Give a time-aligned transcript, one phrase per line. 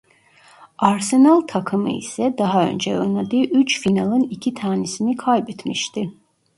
[0.79, 6.09] Arsenal takımı ise daha önce oynadığı üç finalin iki tanesini kaybetmişti.